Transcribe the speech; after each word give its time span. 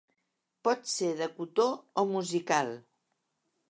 Pot 0.67 0.89
ser 0.93 1.11
de 1.21 1.29
cotó 1.37 1.69
o 2.05 2.09
musical. 2.17 2.77